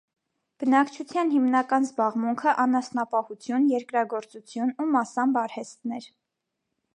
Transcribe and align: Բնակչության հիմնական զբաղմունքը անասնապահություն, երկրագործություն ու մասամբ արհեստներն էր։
Բնակչության 0.61 1.33
հիմնական 1.33 1.85
զբաղմունքը 1.89 2.53
անասնապահություն, 2.63 3.69
երկրագործություն 3.75 4.73
ու 4.85 4.89
մասամբ 4.97 5.39
արհեստներն 5.45 5.97
էր։ 6.01 6.11